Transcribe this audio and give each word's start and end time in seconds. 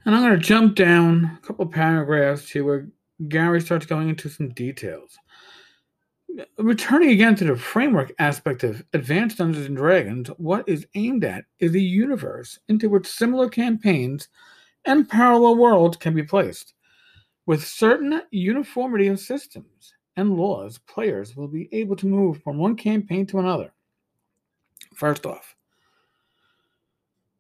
And 0.04 0.14
I'm 0.14 0.22
going 0.22 0.38
to 0.38 0.46
jump 0.46 0.76
down 0.76 1.38
a 1.42 1.46
couple 1.46 1.66
paragraphs 1.66 2.48
to 2.50 2.64
where 2.64 2.88
Gary 3.28 3.60
starts 3.60 3.86
going 3.86 4.08
into 4.08 4.28
some 4.28 4.50
details 4.50 5.18
returning 6.58 7.10
again 7.10 7.34
to 7.36 7.44
the 7.44 7.56
framework 7.56 8.12
aspect 8.18 8.64
of 8.64 8.84
Advanced 8.92 9.38
Dungeons 9.38 9.66
and 9.66 9.76
Dragons, 9.76 10.28
what 10.38 10.68
is 10.68 10.86
aimed 10.94 11.24
at 11.24 11.44
is 11.60 11.74
a 11.74 11.80
universe 11.80 12.58
into 12.68 12.88
which 12.88 13.06
similar 13.06 13.48
campaigns 13.48 14.28
and 14.84 15.08
parallel 15.08 15.56
worlds 15.56 15.96
can 15.96 16.14
be 16.14 16.22
placed. 16.22 16.74
With 17.46 17.66
certain 17.66 18.22
uniformity 18.30 19.08
of 19.08 19.20
systems 19.20 19.94
and 20.16 20.36
laws, 20.36 20.78
players 20.78 21.36
will 21.36 21.48
be 21.48 21.68
able 21.72 21.96
to 21.96 22.06
move 22.06 22.42
from 22.42 22.58
one 22.58 22.76
campaign 22.76 23.26
to 23.26 23.38
another. 23.38 23.72
First 24.94 25.26
off, 25.26 25.54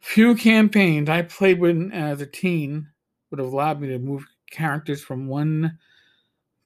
few 0.00 0.34
campaigns 0.34 1.08
I 1.08 1.22
played 1.22 1.58
with 1.58 1.90
as 1.92 2.20
a 2.20 2.26
teen 2.26 2.88
would 3.30 3.38
have 3.38 3.52
allowed 3.52 3.80
me 3.80 3.88
to 3.88 3.98
move 3.98 4.26
characters 4.50 5.02
from 5.02 5.26
one 5.26 5.78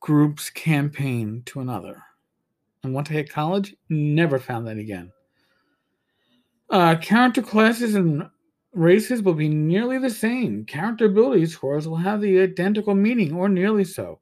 group's 0.00 0.50
campaign 0.50 1.42
to 1.46 1.60
another 1.60 2.02
and 2.82 2.94
once 2.94 3.10
I 3.10 3.14
hit 3.14 3.30
college, 3.30 3.74
never 3.88 4.38
found 4.38 4.66
that 4.66 4.78
again. 4.78 5.12
Uh, 6.70 6.96
character 6.96 7.42
classes 7.42 7.94
and 7.94 8.28
races 8.72 9.22
will 9.22 9.34
be 9.34 9.48
nearly 9.48 9.98
the 9.98 10.10
same. 10.10 10.64
Character 10.64 11.06
ability 11.06 11.46
scores 11.46 11.88
will 11.88 11.96
have 11.96 12.20
the 12.20 12.40
identical 12.40 12.94
meaning 12.94 13.34
or 13.34 13.48
nearly 13.48 13.84
so. 13.84 14.20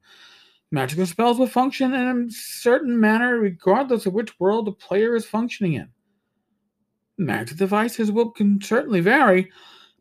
Magical 0.71 1.07
spells 1.07 1.39
will 1.39 1.47
function 1.47 1.95
in 1.95 2.29
a 2.29 2.31
certain 2.31 2.99
manner 2.99 3.39
regardless 3.39 4.07
of 4.07 4.15
which 4.15 4.39
world 4.41 4.67
the 4.67 4.73
player 4.73 5.15
is 5.15 5.25
functioning 5.25 5.75
in. 5.75 5.89
Magic 7.19 7.57
devices 7.57 8.13
will 8.13 8.31
can 8.31 8.61
certainly 8.61 9.01
vary, 9.01 9.51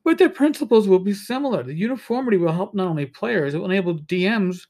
but 0.04 0.18
their 0.18 0.30
principles 0.30 0.88
will 0.88 1.00
be 1.00 1.14
similar. 1.14 1.64
The 1.64 1.74
uniformity 1.74 2.38
will 2.38 2.52
help 2.52 2.74
not 2.74 2.88
only 2.88 3.06
players, 3.06 3.54
it 3.54 3.58
will 3.58 3.66
enable 3.66 4.00
DMs 4.00 4.68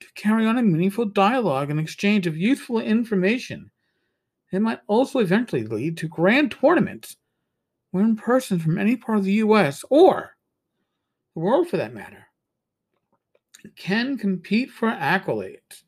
to 0.00 0.06
carry 0.14 0.46
on 0.46 0.58
a 0.58 0.62
meaningful 0.62 1.06
dialogue 1.06 1.70
and 1.70 1.80
exchange 1.80 2.26
of 2.26 2.36
useful 2.36 2.80
information. 2.80 3.70
It 4.52 4.60
might 4.60 4.80
also 4.86 5.18
eventually 5.18 5.64
lead 5.64 5.96
to 5.98 6.08
grand 6.08 6.52
tournaments 6.52 7.16
wherein 7.90 8.16
persons 8.16 8.62
from 8.62 8.78
any 8.78 8.96
part 8.96 9.18
of 9.18 9.24
the 9.24 9.34
US 9.34 9.84
or 9.90 10.36
the 11.34 11.40
world 11.40 11.68
for 11.68 11.76
that 11.78 11.94
matter 11.94 12.26
can 13.76 14.16
compete 14.16 14.70
for 14.70 14.88
accolades. 14.90 15.82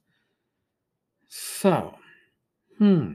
So, 1.28 1.94
hmm. 2.78 3.12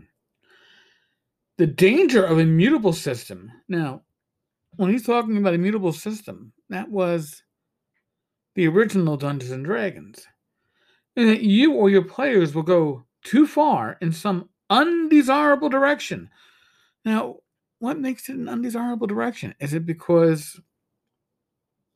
The 1.57 1.67
danger 1.67 2.23
of 2.23 2.39
immutable 2.39 2.93
system. 2.93 3.51
Now, 3.67 4.03
when 4.75 4.91
he's 4.91 5.05
talking 5.05 5.37
about 5.37 5.53
immutable 5.53 5.93
system, 5.93 6.53
that 6.69 6.89
was 6.89 7.43
the 8.55 8.67
original 8.67 9.17
Dungeons 9.17 9.51
and 9.51 9.65
Dragons 9.65 10.25
and 11.15 11.29
that 11.29 11.41
you 11.41 11.73
or 11.73 11.89
your 11.89 12.03
players 12.03 12.55
will 12.55 12.63
go 12.63 13.03
too 13.23 13.47
far 13.47 13.97
in 14.01 14.11
some 14.11 14.49
undesirable 14.69 15.69
direction. 15.69 16.29
Now, 17.05 17.37
what 17.79 17.99
makes 17.99 18.29
it 18.29 18.35
an 18.35 18.49
undesirable 18.49 19.07
direction? 19.07 19.53
Is 19.59 19.73
it 19.73 19.85
because 19.85 20.59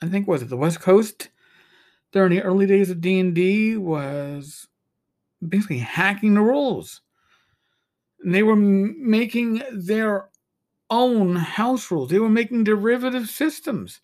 I 0.01 0.07
think 0.07 0.27
was 0.27 0.41
it 0.41 0.50
the 0.50 0.57
West 0.57 0.81
Coast 0.81 1.29
during 2.11 2.31
the 2.31 2.41
early 2.41 2.66
days 2.66 2.89
of 2.89 3.01
D&D 3.01 3.77
was 3.77 4.67
basically 5.47 5.79
hacking 5.79 6.33
the 6.33 6.41
rules. 6.41 7.01
And 8.22 8.33
they 8.33 8.44
were 8.44 8.56
making 8.56 9.61
their 9.72 10.29
own 10.89 11.35
house 11.35 11.91
rules. 11.91 12.09
They 12.09 12.19
were 12.19 12.29
making 12.29 12.63
derivative 12.63 13.29
systems. 13.29 14.01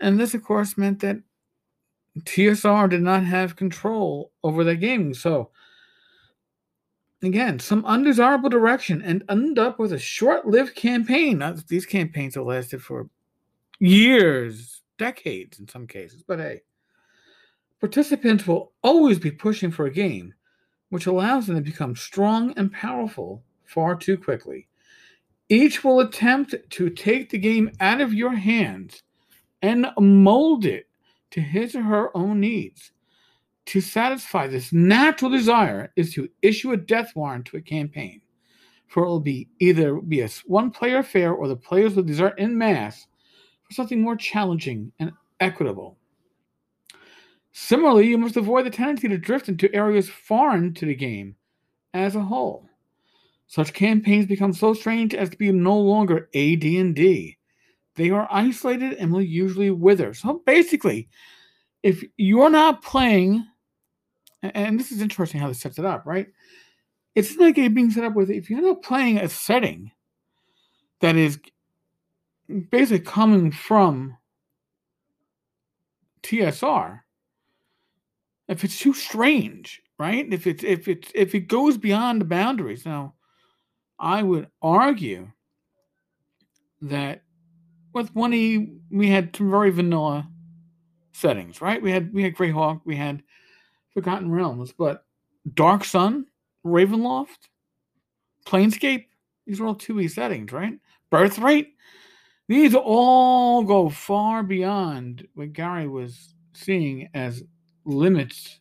And 0.00 0.18
this, 0.18 0.34
of 0.34 0.42
course, 0.42 0.78
meant 0.78 1.00
that 1.00 1.18
TSR 2.24 2.90
did 2.90 3.02
not 3.02 3.24
have 3.24 3.56
control 3.56 4.32
over 4.42 4.64
the 4.64 4.76
game. 4.76 5.14
So, 5.14 5.50
again, 7.22 7.58
some 7.58 7.84
undesirable 7.84 8.48
direction 8.48 9.02
and 9.02 9.24
end 9.28 9.58
up 9.58 9.78
with 9.78 9.92
a 9.92 9.98
short 9.98 10.46
lived 10.46 10.74
campaign. 10.74 11.38
Now, 11.38 11.56
these 11.68 11.86
campaigns 11.86 12.34
have 12.34 12.44
lasted 12.44 12.82
for 12.82 13.08
years, 13.80 14.82
decades 14.98 15.58
in 15.58 15.68
some 15.68 15.86
cases, 15.86 16.22
but 16.26 16.38
hey, 16.38 16.62
participants 17.80 18.46
will 18.46 18.72
always 18.82 19.18
be 19.18 19.30
pushing 19.30 19.70
for 19.70 19.86
a 19.86 19.92
game 19.92 20.34
which 20.90 21.06
allows 21.06 21.46
them 21.46 21.56
to 21.56 21.62
become 21.62 21.94
strong 21.94 22.52
and 22.56 22.72
powerful 22.72 23.42
far 23.64 23.94
too 23.94 24.16
quickly. 24.16 24.66
Each 25.48 25.84
will 25.84 26.00
attempt 26.00 26.54
to 26.70 26.90
take 26.90 27.30
the 27.30 27.38
game 27.38 27.70
out 27.80 28.00
of 28.00 28.14
your 28.14 28.34
hands 28.34 29.02
and 29.62 29.86
mold 29.98 30.64
it 30.64 30.87
to 31.30 31.40
his 31.40 31.74
or 31.74 31.82
her 31.82 32.16
own 32.16 32.40
needs. 32.40 32.92
To 33.66 33.80
satisfy 33.80 34.46
this 34.46 34.72
natural 34.72 35.30
desire 35.30 35.92
is 35.94 36.14
to 36.14 36.28
issue 36.40 36.72
a 36.72 36.76
death 36.76 37.12
warrant 37.14 37.46
to 37.46 37.58
a 37.58 37.62
campaign, 37.62 38.22
for 38.86 39.04
it 39.04 39.08
will 39.08 39.20
be 39.20 39.48
either 39.58 39.96
be 39.96 40.20
a 40.20 40.28
one 40.46 40.70
player 40.70 40.98
affair 40.98 41.32
or 41.32 41.48
the 41.48 41.56
players 41.56 41.94
will 41.94 42.02
desert 42.02 42.38
in 42.38 42.56
mass 42.56 43.06
for 43.64 43.74
something 43.74 44.00
more 44.00 44.16
challenging 44.16 44.90
and 44.98 45.12
equitable. 45.40 45.98
Similarly, 47.52 48.06
you 48.06 48.18
must 48.18 48.36
avoid 48.36 48.66
the 48.66 48.70
tendency 48.70 49.08
to 49.08 49.18
drift 49.18 49.48
into 49.48 49.74
areas 49.74 50.08
foreign 50.08 50.74
to 50.74 50.86
the 50.86 50.94
game 50.94 51.36
as 51.92 52.14
a 52.14 52.20
whole. 52.20 52.68
Such 53.48 53.72
campaigns 53.72 54.26
become 54.26 54.52
so 54.52 54.74
strange 54.74 55.14
as 55.14 55.30
to 55.30 55.36
be 55.36 55.50
no 55.50 55.78
longer 55.78 56.28
AD&D. 56.34 57.37
They 57.98 58.10
are 58.10 58.28
isolated 58.30 58.94
and 58.94 59.12
will 59.12 59.20
usually 59.20 59.72
wither. 59.72 60.14
So 60.14 60.40
basically, 60.46 61.08
if 61.82 62.04
you're 62.16 62.48
not 62.48 62.80
playing, 62.80 63.44
and 64.40 64.78
this 64.78 64.92
is 64.92 65.02
interesting 65.02 65.40
how 65.40 65.48
this 65.48 65.60
sets 65.60 65.80
it 65.80 65.84
up, 65.84 66.06
right? 66.06 66.28
It's 67.16 67.36
like 67.36 67.58
it 67.58 67.74
being 67.74 67.90
set 67.90 68.04
up 68.04 68.14
with 68.14 68.30
if 68.30 68.48
you're 68.48 68.62
not 68.62 68.82
playing 68.82 69.18
a 69.18 69.28
setting 69.28 69.90
that 71.00 71.16
is 71.16 71.40
basically 72.70 73.04
coming 73.04 73.50
from 73.50 74.16
TSR, 76.22 77.00
if 78.46 78.62
it's 78.62 78.78
too 78.78 78.94
strange, 78.94 79.82
right? 79.98 80.32
If 80.32 80.46
it's 80.46 80.62
if 80.62 80.86
it's 80.86 81.10
if 81.16 81.34
it 81.34 81.48
goes 81.48 81.76
beyond 81.76 82.20
the 82.20 82.26
boundaries, 82.26 82.86
now 82.86 83.14
I 83.98 84.22
would 84.22 84.46
argue 84.62 85.32
that 86.82 87.22
with 87.92 88.14
one 88.14 88.34
E, 88.34 88.72
we 88.90 89.08
had 89.08 89.34
some 89.34 89.50
very 89.50 89.70
vanilla 89.70 90.28
settings, 91.12 91.60
right? 91.60 91.80
We 91.82 91.90
had 91.90 92.12
we 92.12 92.22
had 92.22 92.34
Greyhawk, 92.34 92.82
we 92.84 92.96
had 92.96 93.22
Forgotten 93.94 94.30
Realms, 94.30 94.72
but 94.72 95.04
Dark 95.54 95.84
Sun, 95.84 96.26
Ravenloft, 96.64 97.48
Planescape, 98.46 99.06
these 99.46 99.60
are 99.60 99.66
all 99.66 99.74
2E 99.74 100.10
settings, 100.10 100.52
right? 100.52 100.78
Birthright, 101.10 101.68
these 102.48 102.74
all 102.74 103.62
go 103.62 103.88
far 103.88 104.42
beyond 104.42 105.26
what 105.34 105.52
Gary 105.52 105.88
was 105.88 106.34
seeing 106.54 107.08
as 107.14 107.42
limits. 107.84 108.60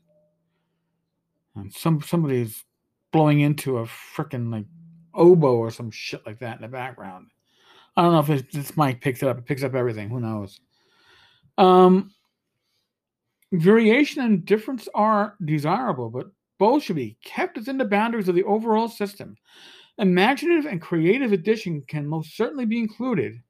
And 1.55 1.73
some 1.73 2.01
somebody's 2.01 2.65
blowing 3.11 3.39
into 3.39 3.77
a 3.79 3.83
freaking 3.85 4.51
like 4.51 4.65
oboe 5.13 5.55
or 5.55 5.71
some 5.71 5.89
shit 5.91 6.25
like 6.25 6.39
that 6.39 6.57
in 6.57 6.61
the 6.61 6.67
background. 6.67 7.27
I 7.97 8.03
don't 8.03 8.11
know 8.11 8.35
if 8.35 8.51
this 8.51 8.77
mic 8.77 9.01
picks 9.01 9.23
it 9.23 9.27
up. 9.27 9.39
It 9.39 9.45
picks 9.45 9.63
up 9.63 9.73
everything. 9.73 10.09
Who 10.09 10.19
knows? 10.19 10.59
Um, 11.57 12.11
variation 13.51 14.21
and 14.21 14.45
difference 14.45 14.87
are 14.93 15.35
desirable, 15.43 16.11
but 16.11 16.27
both 16.59 16.83
should 16.83 16.95
be 16.95 17.17
kept 17.23 17.57
within 17.57 17.79
the 17.79 17.85
boundaries 17.85 18.29
of 18.29 18.35
the 18.35 18.43
overall 18.43 18.87
system. 18.87 19.35
Imaginative 19.97 20.67
and 20.67 20.79
creative 20.79 21.31
addition 21.31 21.81
can 21.87 22.05
most 22.05 22.37
certainly 22.37 22.65
be 22.65 22.77
included. 22.77 23.41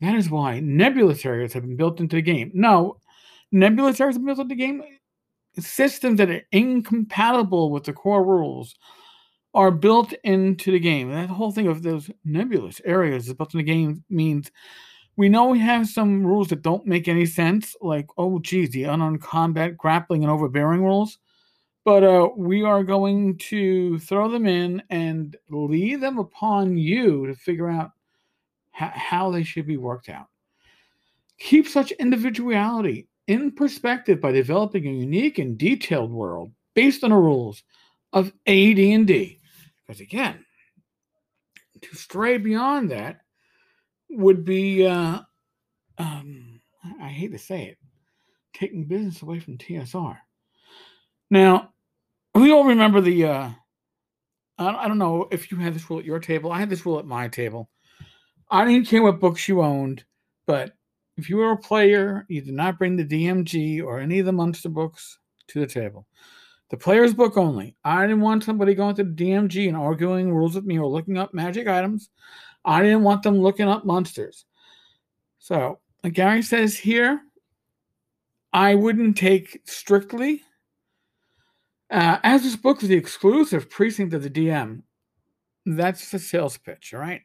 That 0.00 0.14
is 0.14 0.30
why 0.30 0.60
nebulous 0.60 1.26
areas 1.26 1.52
have 1.52 1.64
been 1.64 1.76
built 1.76 1.98
into 1.98 2.16
the 2.16 2.22
game. 2.22 2.52
No, 2.54 3.00
nebulous 3.50 4.00
areas 4.00 4.14
have 4.14 4.24
been 4.24 4.34
built 4.34 4.38
into 4.38 4.54
the 4.54 4.60
game. 4.60 4.82
Systems 5.58 6.18
that 6.18 6.30
are 6.30 6.42
incompatible 6.52 7.70
with 7.70 7.84
the 7.84 7.92
core 7.92 8.24
rules 8.24 8.76
are 9.54 9.70
built 9.70 10.12
into 10.24 10.72
the 10.72 10.80
game. 10.80 11.10
That 11.12 11.28
whole 11.28 11.52
thing 11.52 11.68
of 11.68 11.82
those 11.82 12.10
nebulous 12.24 12.80
areas 12.84 13.28
is 13.28 13.34
built 13.34 13.54
in 13.54 13.58
the 13.58 13.64
game 13.64 14.04
means 14.10 14.50
we 15.16 15.28
know 15.28 15.46
we 15.46 15.60
have 15.60 15.88
some 15.88 16.26
rules 16.26 16.48
that 16.48 16.62
don't 16.62 16.86
make 16.86 17.06
any 17.06 17.24
sense, 17.24 17.76
like, 17.80 18.06
oh, 18.18 18.40
geez, 18.40 18.70
the 18.70 18.84
unarmed 18.84 19.22
combat, 19.22 19.76
grappling, 19.76 20.24
and 20.24 20.30
overbearing 20.30 20.82
rules. 20.82 21.18
But 21.84 22.02
uh, 22.02 22.30
we 22.36 22.64
are 22.64 22.82
going 22.82 23.38
to 23.38 23.98
throw 24.00 24.28
them 24.28 24.46
in 24.46 24.82
and 24.90 25.36
leave 25.50 26.00
them 26.00 26.18
upon 26.18 26.76
you 26.76 27.26
to 27.26 27.34
figure 27.34 27.68
out 27.68 27.92
how 28.72 29.30
they 29.30 29.44
should 29.44 29.66
be 29.66 29.76
worked 29.76 30.08
out. 30.08 30.26
Keep 31.38 31.68
such 31.68 31.92
individuality 31.92 33.06
in 33.28 33.52
perspective 33.52 34.20
by 34.20 34.32
developing 34.32 34.86
a 34.86 34.90
unique 34.90 35.38
and 35.38 35.56
detailed 35.56 36.10
world 36.10 36.50
based 36.74 37.04
on 37.04 37.10
the 37.10 37.16
rules 37.16 37.62
of 38.12 38.32
AD&D. 38.46 39.40
Because 39.86 40.00
again, 40.00 40.44
to 41.80 41.96
stray 41.96 42.38
beyond 42.38 42.90
that 42.90 43.20
would 44.10 44.44
be, 44.44 44.86
uh, 44.86 45.20
um, 45.98 46.60
I 47.00 47.08
hate 47.08 47.32
to 47.32 47.38
say 47.38 47.64
it, 47.64 47.78
taking 48.54 48.84
business 48.84 49.22
away 49.22 49.40
from 49.40 49.58
TSR. 49.58 50.16
Now, 51.30 51.70
we 52.34 52.52
all 52.52 52.64
remember 52.64 53.00
the, 53.00 53.24
uh, 53.24 53.50
I 54.58 54.88
don't 54.88 54.98
know 54.98 55.28
if 55.30 55.50
you 55.50 55.58
had 55.58 55.74
this 55.74 55.88
rule 55.90 55.98
at 55.98 56.04
your 56.04 56.20
table. 56.20 56.52
I 56.52 56.60
had 56.60 56.70
this 56.70 56.86
rule 56.86 56.98
at 56.98 57.06
my 57.06 57.28
table. 57.28 57.68
I 58.50 58.64
didn't 58.64 58.86
care 58.86 59.02
what 59.02 59.20
books 59.20 59.48
you 59.48 59.62
owned, 59.62 60.04
but 60.46 60.74
if 61.16 61.28
you 61.28 61.36
were 61.36 61.52
a 61.52 61.56
player, 61.56 62.24
you 62.28 62.40
did 62.40 62.54
not 62.54 62.78
bring 62.78 62.96
the 62.96 63.04
DMG 63.04 63.82
or 63.82 63.98
any 63.98 64.20
of 64.20 64.26
the 64.26 64.32
Monster 64.32 64.68
books 64.68 65.18
to 65.48 65.60
the 65.60 65.66
table. 65.66 66.06
The 66.74 66.80
player's 66.80 67.14
book 67.14 67.36
only. 67.36 67.76
I 67.84 68.04
didn't 68.04 68.22
want 68.22 68.42
somebody 68.42 68.74
going 68.74 68.96
to 68.96 69.04
the 69.04 69.10
DMG 69.10 69.68
and 69.68 69.76
arguing 69.76 70.34
rules 70.34 70.56
with 70.56 70.64
me 70.64 70.76
or 70.76 70.88
looking 70.88 71.16
up 71.16 71.32
magic 71.32 71.68
items. 71.68 72.10
I 72.64 72.82
didn't 72.82 73.04
want 73.04 73.22
them 73.22 73.38
looking 73.38 73.68
up 73.68 73.84
monsters. 73.84 74.44
So, 75.38 75.78
like 76.02 76.14
Gary 76.14 76.42
says 76.42 76.76
here, 76.76 77.20
I 78.52 78.74
wouldn't 78.74 79.16
take 79.16 79.60
strictly. 79.66 80.42
Uh, 81.92 82.18
as 82.24 82.42
this 82.42 82.56
book 82.56 82.82
is 82.82 82.88
the 82.88 82.96
exclusive 82.96 83.70
precinct 83.70 84.12
of 84.12 84.24
the 84.24 84.30
DM, 84.30 84.82
that's 85.66 86.10
the 86.10 86.18
sales 86.18 86.58
pitch, 86.58 86.92
all 86.92 86.98
right? 86.98 87.22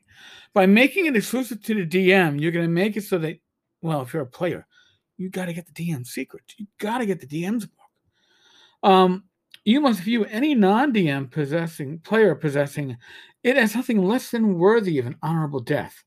By 0.53 0.67
making 0.67 1.07
it 1.07 1.15
exclusive 1.15 1.63
to 1.63 1.73
the 1.73 1.87
DM, 1.87 2.39
you're 2.39 2.51
going 2.51 2.67
to 2.67 2.71
make 2.71 2.97
it 2.97 3.03
so 3.05 3.17
that, 3.17 3.39
well, 3.81 4.03
if 4.03 4.13
you're 4.13 4.21
a 4.21 4.27
player, 4.27 4.67
you 5.17 5.27
got 5.27 5.45
to 5.45 5.53
get 5.53 5.65
the 5.65 5.73
DM 5.73 6.05
secret. 6.05 6.43
You 6.57 6.67
got 6.77 6.99
to 6.99 7.07
get 7.07 7.19
the 7.19 7.25
DM's 7.25 7.65
book. 7.65 7.73
Um, 8.83 9.23
you 9.69 9.79
must 9.79 9.99
view 9.99 10.25
any 10.25 10.55
non-DM 10.55 11.29
possessing 11.29 11.99
player 11.99 12.33
possessing 12.33 12.97
it 13.43 13.55
as 13.55 13.71
something 13.71 14.03
less 14.03 14.31
than 14.31 14.57
worthy 14.57 14.97
of 14.97 15.05
an 15.05 15.15
honorable 15.21 15.59
death. 15.59 16.03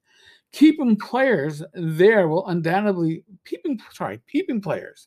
Keeping 0.52 0.96
players 0.96 1.62
there 1.72 2.26
will 2.26 2.46
undoubtedly 2.48 3.24
peeping 3.44 3.80
sorry, 3.92 4.20
peeping 4.26 4.60
players 4.60 5.06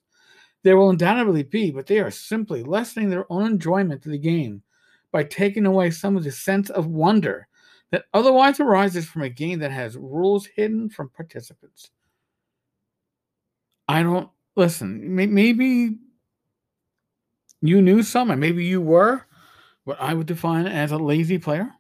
there 0.64 0.78
will 0.78 0.90
undoubtedly 0.90 1.44
be, 1.44 1.70
but 1.70 1.86
they 1.86 2.00
are 2.00 2.10
simply 2.10 2.64
lessening 2.64 3.10
their 3.10 3.32
own 3.32 3.46
enjoyment 3.46 4.06
of 4.06 4.12
the 4.12 4.18
game 4.18 4.64
by 5.12 5.24
taking 5.24 5.66
away 5.66 5.92
some 5.92 6.16
of 6.16 6.24
the 6.24 6.32
sense 6.32 6.70
of 6.70 6.88
wonder 6.88 7.48
that 7.92 8.06
otherwise 8.14 8.62
arises 8.62 9.06
from 9.06 9.24
a 9.24 9.30
game 9.30 9.60
that 9.60 9.72
has 9.72 9.98
rules 9.98 10.46
hidden 10.46 10.90
from 10.90 11.10
participants. 11.10 11.92
I 13.90 14.02
don't 14.02 14.30
listen, 14.56 15.14
maybe 15.14 16.00
you 17.68 17.82
knew 17.82 18.04
some, 18.04 18.32
and 18.32 18.40
maybe 18.40 18.66
you 18.66 18.82
were 18.82 19.26
what 19.86 20.00
I 20.00 20.14
would 20.14 20.28
define 20.28 20.68
as 20.68 20.92
a 20.92 20.98
lazy 20.98 21.38
player. 21.38 21.72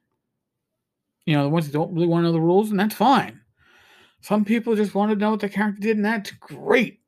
You 1.25 1.35
know, 1.35 1.43
the 1.43 1.49
ones 1.49 1.65
that 1.65 1.73
don't 1.73 1.93
really 1.93 2.07
want 2.07 2.23
to 2.23 2.27
know 2.27 2.33
the 2.33 2.39
rules, 2.39 2.71
and 2.71 2.79
that's 2.79 2.95
fine. 2.95 3.41
Some 4.21 4.45
people 4.45 4.75
just 4.75 4.95
want 4.95 5.11
to 5.11 5.17
know 5.17 5.31
what 5.31 5.39
the 5.39 5.49
character 5.49 5.81
did, 5.81 5.97
and 5.97 6.05
that's 6.05 6.31
great. 6.31 6.99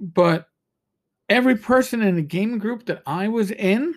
But 0.00 0.48
every 1.28 1.56
person 1.56 2.02
in 2.02 2.16
the 2.16 2.22
gaming 2.22 2.58
group 2.58 2.86
that 2.86 3.02
I 3.06 3.28
was 3.28 3.50
in, 3.50 3.94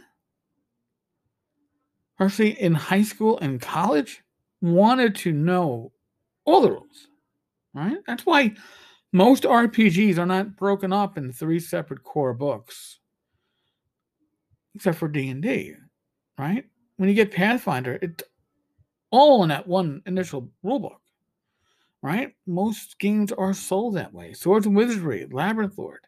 especially 2.19 2.62
in 2.62 2.74
high 2.74 3.03
school 3.03 3.38
and 3.39 3.62
college, 3.62 4.21
wanted 4.62 5.15
to 5.15 5.31
know 5.31 5.91
all 6.45 6.62
the 6.62 6.71
rules. 6.71 7.07
Right? 7.74 7.97
That's 8.07 8.25
why 8.25 8.56
most 9.13 9.44
RPGs 9.44 10.18
are 10.18 10.25
not 10.25 10.56
broken 10.57 10.91
up 10.91 11.18
in 11.18 11.31
three 11.31 11.59
separate 11.59 12.03
core 12.03 12.33
books 12.33 13.00
except 14.77 15.00
for 15.00 15.07
D&D, 15.07 15.74
right? 16.38 16.63
When 16.97 17.09
you 17.09 17.15
get 17.15 17.31
Pathfinder, 17.31 17.97
it's 18.01 18.24
all 19.12 19.41
in 19.44 19.50
that 19.50 19.68
one 19.68 20.03
initial 20.06 20.50
rulebook, 20.63 21.00
right? 22.03 22.35
Most 22.45 23.00
games 23.00 23.31
are 23.31 23.53
sold 23.53 23.95
that 23.95 24.13
way. 24.13 24.33
Swords 24.33 24.68
and 24.68 24.75
Wizardry, 24.75 25.27
Labyrinth 25.31 25.77
Lord, 25.77 26.01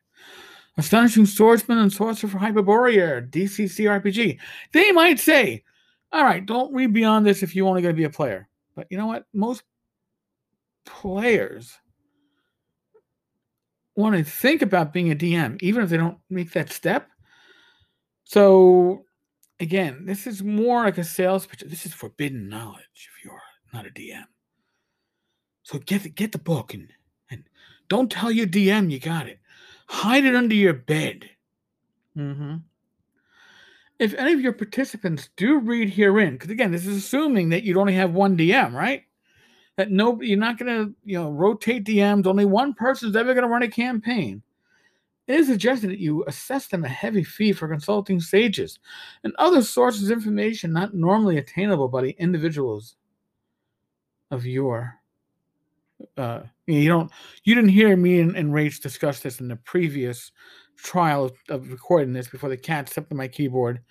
Astonishing 0.78 1.26
Swordsman 1.26 1.80
and 1.80 1.92
Sorcerer 1.92 2.30
for 2.30 2.38
Hyperborea, 2.38 3.28
DCC 3.30 3.86
RPG. 3.86 4.40
They 4.72 4.92
might 4.92 5.20
say, 5.20 5.64
all 6.12 6.24
right, 6.24 6.46
don't 6.46 6.74
read 6.74 6.94
beyond 6.94 7.26
this 7.26 7.42
if 7.42 7.56
you 7.56 7.68
only 7.68 7.82
going 7.82 7.96
to 7.96 8.00
be 8.00 8.06
a 8.06 8.10
player. 8.10 8.48
But 8.76 8.88
you 8.92 8.98
know 8.98 9.08
what? 9.08 9.26
Most 9.34 9.64
players 10.86 11.76
want 13.96 14.16
to 14.16 14.24
think 14.24 14.62
about 14.62 14.94
being 14.94 15.12
a 15.12 15.16
DM, 15.16 15.62
even 15.62 15.84
if 15.84 15.90
they 15.90 15.98
don't 15.98 16.20
make 16.30 16.52
that 16.54 16.72
step. 16.72 17.10
So 18.30 19.06
again, 19.60 20.06
this 20.06 20.28
is 20.28 20.44
more 20.44 20.84
like 20.84 21.00
a 21.00 21.04
sales 21.04 21.48
pitch. 21.48 21.64
This 21.66 21.88
is 21.88 21.96
forbidden 21.96 22.48
knowledge 22.48 22.84
if 22.94 23.26
you're 23.26 23.42
not 23.74 23.88
a 23.88 23.90
DM. 23.90 24.26
So 25.64 25.80
get 25.80 26.04
the, 26.04 26.10
get 26.10 26.32
the 26.32 26.38
book 26.38 26.76
and 26.76 26.90
and 27.32 27.44
don't 27.88 28.12
tell 28.12 28.32
your 28.32 28.46
DM 28.46 28.92
you 28.92 29.00
got 29.00 29.26
it. 29.26 29.40
Hide 29.88 30.26
it 30.26 30.36
under 30.36 30.54
your 30.54 30.76
bed. 30.76 31.28
Mm-hmm. 32.16 32.58
If 33.98 34.14
any 34.14 34.34
of 34.34 34.42
your 34.42 34.54
participants 34.54 35.30
do 35.36 35.58
read 35.58 35.90
herein, 35.90 36.34
because 36.34 36.52
again, 36.52 36.72
this 36.72 36.86
is 36.86 36.98
assuming 36.98 37.50
that 37.50 37.64
you'd 37.64 37.78
only 37.78 37.96
have 37.96 38.14
one 38.14 38.38
DM, 38.38 38.74
right? 38.74 39.06
That 39.78 39.90
no, 39.90 40.22
you're 40.22 40.38
not 40.38 40.60
going 40.60 40.86
to, 40.86 40.96
you 41.04 41.18
know, 41.18 41.32
rotate 41.32 41.84
DMs. 41.84 42.28
Only 42.28 42.46
one 42.46 42.76
person's 42.76 43.16
ever 43.16 43.34
going 43.34 43.44
to 43.44 43.50
run 43.50 43.64
a 43.64 43.68
campaign. 43.68 44.44
It 45.30 45.42
is 45.42 45.48
suggested 45.48 45.92
that 45.92 46.00
you 46.00 46.26
assess 46.26 46.66
them 46.66 46.84
a 46.84 46.90
heavy 46.90 47.24
fee 47.24 47.54
for 47.54 47.68
consulting 47.68 48.20
sages 48.20 48.80
and 49.24 49.32
other 49.38 49.62
sources 49.62 50.10
of 50.10 50.18
information 50.18 50.74
not 50.74 50.96
normally 50.96 51.38
attainable 51.38 51.88
by 51.88 52.02
the 52.02 52.16
individuals 52.18 52.96
of 54.32 54.44
your. 54.48 54.96
Uh, 56.18 56.42
you 56.66 56.90
don't. 56.90 57.12
You 57.44 57.54
didn't 57.54 57.70
hear 57.70 57.96
me 57.96 58.22
and, 58.22 58.36
and 58.36 58.52
Rach 58.52 58.82
discuss 58.82 59.20
this 59.20 59.40
in 59.40 59.48
the 59.48 59.56
previous 59.58 60.32
trial 60.78 61.26
of, 61.26 61.34
of 61.50 61.72
recording 61.72 62.12
this 62.12 62.28
before 62.28 62.50
the 62.50 62.58
cat 62.58 62.90
stepped 62.90 63.12
on 63.12 63.18
my 63.18 63.28
keyboard 63.28 63.82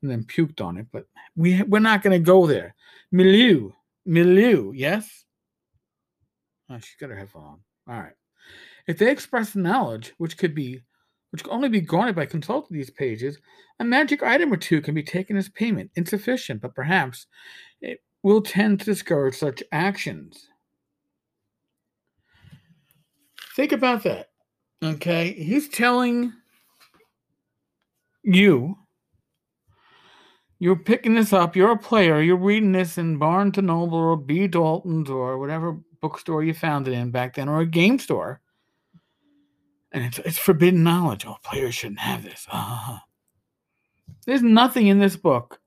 and 0.00 0.10
then 0.10 0.24
puked 0.24 0.62
on 0.62 0.78
it. 0.78 0.86
But 0.90 1.04
we 1.36 1.62
we're 1.64 1.80
not 1.80 2.02
going 2.02 2.18
to 2.18 2.24
go 2.24 2.46
there. 2.46 2.74
Milieu, 3.12 3.72
milieu, 4.06 4.72
yes. 4.74 5.26
Oh, 6.70 6.78
she's 6.78 6.96
got 6.98 7.10
her 7.10 7.16
headphone 7.16 7.44
on. 7.44 7.60
All 7.88 8.00
right. 8.00 8.14
If 8.88 8.96
they 8.96 9.12
express 9.12 9.54
knowledge, 9.54 10.14
which 10.16 10.38
could 10.38 10.54
be 10.54 10.80
which 11.30 11.44
can 11.44 11.52
only 11.52 11.68
be 11.68 11.82
garnered 11.82 12.16
by 12.16 12.24
consulting 12.24 12.74
these 12.74 12.90
pages, 12.90 13.38
a 13.78 13.84
magic 13.84 14.22
item 14.22 14.50
or 14.50 14.56
two 14.56 14.80
can 14.80 14.94
be 14.94 15.02
taken 15.02 15.36
as 15.36 15.50
payment, 15.50 15.90
insufficient, 15.94 16.62
but 16.62 16.74
perhaps 16.74 17.26
it 17.82 18.00
will 18.22 18.40
tend 18.40 18.80
to 18.80 18.86
discourage 18.86 19.34
such 19.34 19.62
actions. 19.70 20.48
Think 23.54 23.72
about 23.72 24.04
that. 24.04 24.30
Okay, 24.82 25.34
he's 25.34 25.68
telling 25.68 26.32
you 28.22 28.78
you're 30.60 30.76
picking 30.76 31.14
this 31.14 31.34
up, 31.34 31.54
you're 31.54 31.72
a 31.72 31.78
player, 31.78 32.22
you're 32.22 32.36
reading 32.36 32.72
this 32.72 32.96
in 32.96 33.18
Barnes 33.18 33.58
Noble 33.58 33.98
or 33.98 34.16
B. 34.16 34.46
Dalton's 34.46 35.10
or 35.10 35.38
whatever 35.38 35.78
bookstore 36.00 36.42
you 36.42 36.54
found 36.54 36.88
it 36.88 36.94
in 36.94 37.10
back 37.10 37.34
then, 37.34 37.50
or 37.50 37.60
a 37.60 37.66
game 37.66 37.98
store 37.98 38.40
and 39.92 40.04
it's, 40.04 40.18
it's 40.18 40.38
forbidden 40.38 40.82
knowledge. 40.82 41.24
Oh, 41.26 41.36
players 41.42 41.74
shouldn't 41.74 42.00
have 42.00 42.22
this. 42.22 42.46
Uh, 42.50 42.98
there's 44.26 44.42
nothing 44.42 44.88
in 44.88 44.98
this 44.98 45.16
book 45.16 45.60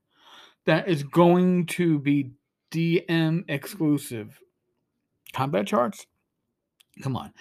that 0.66 0.88
is 0.88 1.02
going 1.02 1.66
to 1.66 1.98
be 1.98 2.32
DM 2.70 3.44
exclusive. 3.48 4.38
Combat 5.32 5.66
charts? 5.66 6.06
Come 7.02 7.16
on. 7.16 7.32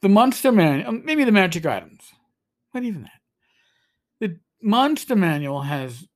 The 0.00 0.08
Monster 0.08 0.52
Man, 0.52 0.86
um, 0.86 1.02
maybe 1.04 1.24
the 1.24 1.32
magic 1.32 1.66
items. 1.66 2.02
Not 2.74 2.84
even 2.84 3.02
that. 3.02 3.10
The 4.20 4.38
Monster 4.62 5.16
Manual 5.16 5.62
has 5.62 6.06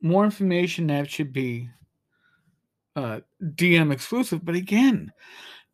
more 0.00 0.24
information 0.24 0.86
that 0.86 1.10
should 1.10 1.32
be 1.32 1.68
uh, 2.94 3.20
DM 3.42 3.92
exclusive. 3.92 4.44
But 4.44 4.54
again, 4.54 5.12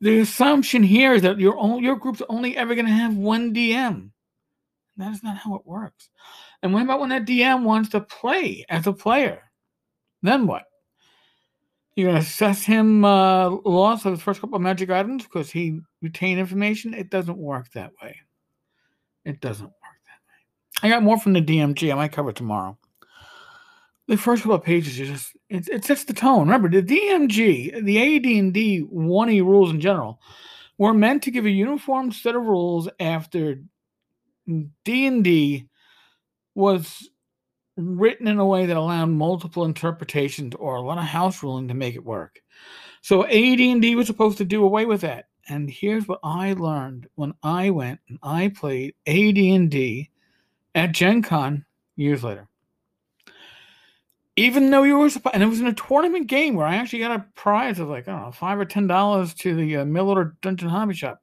the 0.02 0.18
assumption 0.18 0.82
here 0.82 1.14
is 1.14 1.22
that 1.22 1.38
your 1.38 1.56
own, 1.56 1.82
your 1.82 1.94
group's 1.94 2.22
only 2.28 2.56
ever 2.56 2.74
going 2.74 2.86
to 2.86 2.92
have 2.92 3.16
one 3.16 3.54
DM. 3.54 4.10
That 4.96 5.12
is 5.12 5.22
not 5.22 5.38
how 5.38 5.54
it 5.54 5.64
works. 5.64 6.10
And 6.60 6.74
what 6.74 6.82
about 6.82 6.98
when 6.98 7.10
that 7.10 7.24
DM 7.24 7.62
wants 7.62 7.90
to 7.90 8.00
play 8.00 8.64
as 8.68 8.88
a 8.88 8.92
player? 8.92 9.42
Then 10.20 10.48
what? 10.48 10.64
You're 11.94 12.10
going 12.10 12.20
to 12.20 12.26
assess 12.26 12.64
him 12.64 13.04
uh, 13.04 13.50
loss 13.50 14.04
of 14.04 14.12
his 14.12 14.22
first 14.22 14.40
couple 14.40 14.56
of 14.56 14.62
magic 14.62 14.90
items 14.90 15.22
because 15.22 15.52
he 15.52 15.78
retained 16.00 16.40
information? 16.40 16.94
It 16.94 17.08
doesn't 17.08 17.38
work 17.38 17.70
that 17.72 17.92
way. 18.02 18.16
It 19.24 19.40
doesn't 19.40 19.66
work 19.66 19.72
that 20.06 20.18
way. 20.26 20.88
I 20.88 20.92
got 20.92 21.04
more 21.04 21.18
from 21.18 21.32
the 21.32 21.42
DMG. 21.42 21.92
I 21.92 21.94
might 21.94 22.12
cover 22.12 22.32
tomorrow. 22.32 22.76
The 24.08 24.16
first 24.16 24.42
couple 24.42 24.56
of 24.56 24.64
pages 24.64 24.98
is 24.98 25.08
just 25.08 25.36
it, 25.48 25.68
it 25.68 25.84
sets 25.84 26.04
the 26.04 26.12
tone. 26.12 26.40
Remember, 26.40 26.68
the 26.68 26.82
DMG, 26.82 27.84
the 27.84 28.16
AD&D 28.16 28.86
1E 28.92 29.40
rules 29.42 29.70
in 29.70 29.80
general, 29.80 30.20
were 30.78 30.94
meant 30.94 31.22
to 31.22 31.30
give 31.30 31.46
a 31.46 31.50
uniform 31.50 32.10
set 32.10 32.34
of 32.34 32.42
rules 32.42 32.88
after 32.98 33.62
D&D 34.84 35.68
was 36.54 37.08
written 37.76 38.28
in 38.28 38.38
a 38.38 38.46
way 38.46 38.66
that 38.66 38.76
allowed 38.76 39.06
multiple 39.06 39.64
interpretations 39.64 40.54
or 40.56 40.76
a 40.76 40.80
lot 40.80 40.98
of 40.98 41.04
house 41.04 41.42
ruling 41.42 41.68
to 41.68 41.74
make 41.74 41.94
it 41.94 42.04
work. 42.04 42.42
So 43.00 43.24
AD&D 43.24 43.94
was 43.96 44.06
supposed 44.06 44.38
to 44.38 44.44
do 44.44 44.64
away 44.64 44.84
with 44.84 45.00
that. 45.02 45.26
And 45.48 45.68
here's 45.68 46.06
what 46.06 46.20
I 46.22 46.52
learned 46.52 47.08
when 47.14 47.34
I 47.42 47.70
went 47.70 48.00
and 48.08 48.18
I 48.22 48.48
played 48.48 48.94
AD&D 49.06 50.10
at 50.74 50.92
Gen 50.92 51.22
Con 51.22 51.64
years 51.96 52.22
later. 52.22 52.48
Even 54.36 54.70
though 54.70 54.82
you 54.82 54.96
were 54.96 55.10
supposed, 55.10 55.34
and 55.34 55.42
it 55.42 55.46
was 55.46 55.60
in 55.60 55.66
a 55.66 55.74
tournament 55.74 56.26
game 56.26 56.54
where 56.54 56.66
I 56.66 56.76
actually 56.76 57.00
got 57.00 57.20
a 57.20 57.26
prize 57.34 57.78
of 57.78 57.88
like, 57.88 58.08
I 58.08 58.12
don't 58.12 58.22
know, 58.22 58.32
five 58.32 58.58
or 58.58 58.64
ten 58.64 58.86
dollars 58.86 59.34
to 59.34 59.54
the 59.54 59.76
uh, 59.76 59.84
order 59.84 60.36
dungeon 60.40 60.70
hobby 60.70 60.94
shop. 60.94 61.20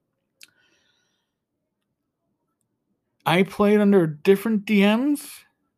I 3.26 3.44
played 3.44 3.80
under 3.80 4.06
different 4.06 4.66
DMs 4.66 5.28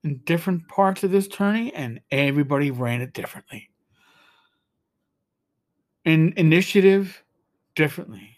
in 0.04 0.18
different 0.26 0.68
parts 0.68 1.04
of 1.04 1.12
this 1.12 1.28
tourney, 1.28 1.74
and 1.74 2.02
everybody 2.12 2.72
ran 2.72 3.02
it 3.02 3.14
differently. 3.14 3.70
In 6.04 6.34
initiative, 6.36 7.24
differently. 7.76 8.38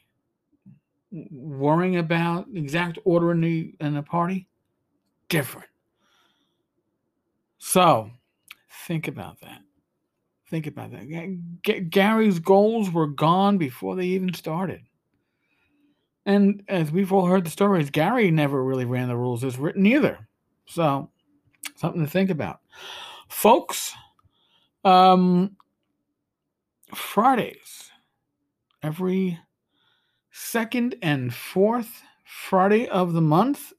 Worrying 1.11 1.97
about 1.97 2.47
exact 2.53 2.99
order 3.05 3.31
in 3.31 3.41
the 3.41 3.75
in 3.79 3.93
the 3.93 4.03
party, 4.03 4.47
different. 5.29 5.69
So, 7.59 8.11
think 8.85 9.07
about 9.07 9.39
that. 9.41 9.61
Think 10.49 10.67
about 10.67 10.91
that. 10.91 11.07
G- 11.65 11.79
Gary's 11.79 12.39
goals 12.39 12.91
were 12.91 13.07
gone 13.07 13.57
before 13.57 13.95
they 13.95 14.05
even 14.07 14.33
started. 14.33 14.81
And 16.25 16.63
as 16.67 16.91
we've 16.91 17.11
all 17.11 17.25
heard 17.25 17.45
the 17.45 17.49
stories, 17.49 17.89
Gary 17.89 18.31
never 18.31 18.63
really 18.63 18.85
ran 18.85 19.07
the 19.07 19.17
rules 19.17 19.43
as 19.43 19.57
written 19.57 19.85
either. 19.85 20.27
So, 20.65 21.09
something 21.75 22.03
to 22.03 22.09
think 22.09 22.29
about. 22.29 22.59
Folks, 23.27 23.93
um, 24.85 25.57
Fridays, 26.93 27.91
every 28.81 29.39
second 30.31 30.95
and 31.01 31.33
fourth 31.33 32.03
Friday 32.25 32.87
of 32.87 33.13
the 33.13 33.21
month, 33.21 33.73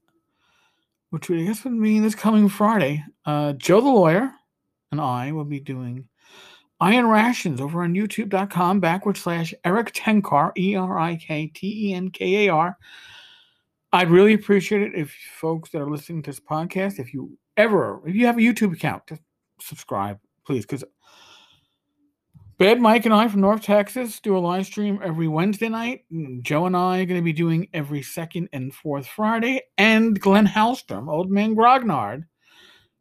which 1.09 1.31
I 1.31 1.43
guess 1.43 1.63
would 1.63 1.73
mean 1.73 2.03
this 2.03 2.15
coming 2.15 2.49
Friday, 2.49 3.03
uh, 3.25 3.53
Joe 3.53 3.81
the 3.81 3.89
Lawyer 3.89 4.33
and 4.91 5.01
I 5.01 5.31
will 5.31 5.45
be 5.45 5.59
doing 5.59 6.07
Iron 6.79 7.07
Rations 7.07 7.61
over 7.61 7.83
on 7.83 7.93
youtube.com 7.93 8.79
backward 8.79 9.17
slash 9.17 9.53
Erik 9.63 9.93
Tenkar, 9.93 10.51
E 10.57 10.75
R 10.75 10.99
I 10.99 11.15
K 11.15 11.47
T 11.47 11.89
E 11.89 11.93
N 11.93 12.09
K 12.09 12.47
A 12.47 12.53
R. 12.53 12.77
I'd 13.93 14.11
really 14.11 14.33
appreciate 14.33 14.81
it 14.81 14.95
if 14.95 15.15
folks 15.39 15.69
that 15.69 15.81
are 15.81 15.89
listening 15.89 16.21
to 16.23 16.31
this 16.31 16.39
podcast, 16.39 16.99
if 16.99 17.13
you 17.13 17.37
ever, 17.55 18.01
if 18.05 18.13
you 18.13 18.25
have 18.25 18.37
a 18.37 18.41
YouTube 18.41 18.73
account, 18.73 19.03
just 19.07 19.21
subscribe, 19.61 20.19
please, 20.45 20.65
because 20.65 20.83
Bad 22.57 22.79
Mike 22.79 23.05
and 23.05 23.13
I 23.13 23.27
from 23.27 23.41
North 23.41 23.61
Texas 23.61 24.21
do 24.21 24.37
a 24.37 24.39
live 24.39 24.65
stream 24.65 24.99
every 25.03 25.27
Wednesday 25.27 25.67
night. 25.67 26.05
Joe 26.41 26.67
and 26.67 26.75
I 26.75 26.99
are 26.99 27.05
going 27.05 27.19
to 27.19 27.23
be 27.23 27.33
doing 27.33 27.67
every 27.73 28.01
second 28.01 28.47
and 28.53 28.73
fourth 28.73 29.07
Friday. 29.07 29.61
And 29.77 30.17
Glenn 30.17 30.47
Hallstrom, 30.47 31.09
Old 31.09 31.29
Man 31.29 31.53
Grognard, 31.53 32.23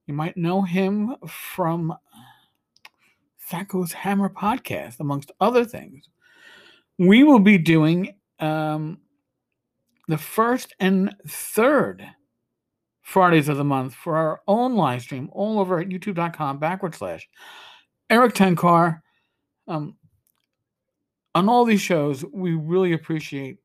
you 0.06 0.14
might 0.14 0.36
know 0.36 0.62
him 0.62 1.16
from 1.26 1.94
Thaco's 3.50 3.92
Hammer 3.92 4.28
podcast, 4.28 5.00
amongst 5.00 5.32
other 5.40 5.64
things. 5.64 6.08
We 6.98 7.24
will 7.24 7.40
be 7.40 7.58
doing 7.58 8.14
um, 8.38 8.98
the 10.08 10.18
first 10.18 10.74
and 10.80 11.14
third 11.26 12.06
Fridays 13.02 13.48
of 13.48 13.58
the 13.58 13.64
month 13.64 13.94
for 13.94 14.16
our 14.16 14.40
own 14.48 14.76
live 14.76 15.02
stream 15.02 15.28
all 15.32 15.58
over 15.58 15.78
at 15.78 15.88
youtube.com 15.88 16.58
backward 16.58 16.94
slash 16.94 17.28
Erik 18.08 18.34
Tenkar. 18.34 19.00
Um, 19.68 19.96
on 21.34 21.48
all 21.48 21.64
these 21.64 21.80
shows, 21.80 22.24
we 22.32 22.54
really 22.54 22.92
appreciate 22.92 23.58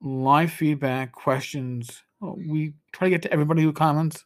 live 0.00 0.52
feedback, 0.52 1.12
questions. 1.12 2.02
We 2.20 2.74
try 2.92 3.06
to 3.06 3.10
get 3.10 3.22
to 3.22 3.32
everybody 3.32 3.62
who 3.62 3.72
comments. 3.72 4.24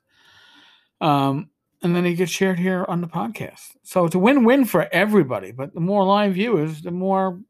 Um, 1.01 1.51
and 1.83 1.95
then 1.95 2.05
it 2.05 2.15
gets 2.15 2.33
shared 2.33 2.59
here 2.59 2.85
on 2.89 3.01
the 3.01 3.07
podcast. 3.07 3.77
So 3.83 4.05
it's 4.05 4.15
a 4.15 4.19
win-win 4.19 4.65
for 4.65 4.89
everybody. 4.93 5.53
But 5.53 5.75
the 5.75 5.81
more 5.81 6.05
live 6.05 6.35
viewers, 6.35 6.83
the 6.83 6.91
more 6.91 7.41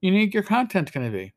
unique 0.00 0.34
your 0.34 0.42
content's 0.42 0.90
going 0.90 1.10
to 1.10 1.16
be. 1.16 1.32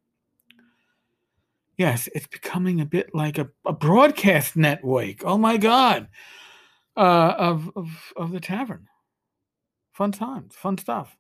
Yes, 1.78 2.10
it's 2.14 2.28
becoming 2.28 2.82
a 2.82 2.86
bit 2.86 3.14
like 3.14 3.38
a, 3.38 3.50
a 3.66 3.72
broadcast 3.72 4.58
network. 4.58 5.24
Oh 5.24 5.38
my 5.38 5.56
God, 5.58 6.10
uh, 6.98 7.34
of, 7.38 7.72
of 7.76 8.14
of 8.18 8.32
the 8.32 8.42
tavern. 8.42 8.88
Fun 9.94 10.12
times, 10.12 10.56
fun 10.56 10.78
stuff, 10.78 11.16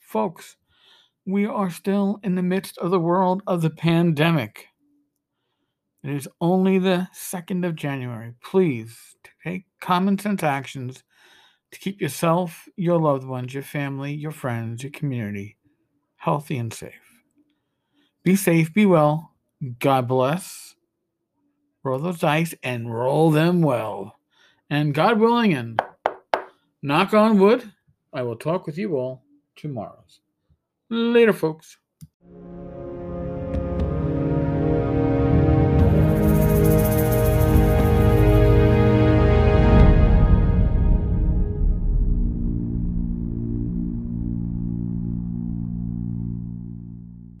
folks. 0.00 0.56
We 1.24 1.46
are 1.46 1.70
still 1.70 2.18
in 2.24 2.34
the 2.34 2.42
midst 2.42 2.76
of 2.78 2.90
the 2.90 3.00
world 3.00 3.42
of 3.46 3.62
the 3.62 3.70
pandemic. 3.70 4.66
It 6.02 6.10
is 6.10 6.28
only 6.40 6.78
the 6.78 7.08
2nd 7.14 7.64
of 7.64 7.76
January. 7.76 8.34
Please 8.42 8.98
take 9.42 9.64
common 9.80 10.18
sense 10.18 10.42
actions 10.42 11.02
to 11.70 11.78
keep 11.78 12.00
yourself, 12.00 12.68
your 12.76 12.98
loved 12.98 13.24
ones, 13.24 13.54
your 13.54 13.62
family, 13.62 14.12
your 14.12 14.32
friends, 14.32 14.82
your 14.82 14.92
community 14.92 15.56
healthy 16.22 16.56
and 16.56 16.72
safe. 16.72 16.92
Be 18.22 18.36
safe, 18.36 18.72
be 18.72 18.86
well. 18.86 19.32
God 19.80 20.06
bless. 20.06 20.76
Roll 21.82 21.98
those 21.98 22.20
dice 22.20 22.54
and 22.62 22.94
roll 22.94 23.32
them 23.32 23.60
well. 23.60 24.20
And 24.70 24.94
God 24.94 25.18
willing, 25.18 25.52
and 25.52 25.82
knock 26.80 27.12
on 27.12 27.40
wood, 27.40 27.72
I 28.12 28.22
will 28.22 28.36
talk 28.36 28.66
with 28.66 28.78
you 28.78 28.96
all 28.96 29.24
tomorrow. 29.56 30.04
Later, 30.88 31.32
folks. 31.32 31.76